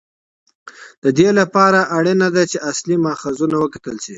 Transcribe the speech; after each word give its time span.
د 1.03 1.05
دې 1.17 1.29
لپاره 1.39 1.79
اړینه 1.97 2.27
ده 2.35 2.43
چې 2.51 2.57
اصلي 2.71 2.97
ماخذونه 3.05 3.55
وکتل 3.59 3.95
شي. 4.03 4.09